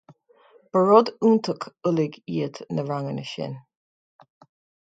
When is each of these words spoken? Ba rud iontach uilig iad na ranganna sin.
Ba 0.75 0.81
rud 0.87 1.11
iontach 1.25 1.67
uilig 1.91 2.19
iad 2.39 2.57
na 2.73 2.89
ranganna 2.89 3.27
sin. 3.35 3.55